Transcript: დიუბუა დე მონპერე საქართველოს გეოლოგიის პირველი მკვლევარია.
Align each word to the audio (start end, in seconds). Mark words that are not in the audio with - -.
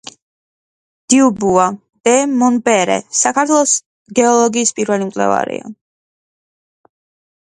დიუბუა 1.13 1.65
დე 2.09 2.15
მონპერე 2.43 2.97
საქართველოს 3.19 3.75
გეოლოგიის 4.21 4.75
პირველი 4.81 5.09
მკვლევარია. 5.11 5.71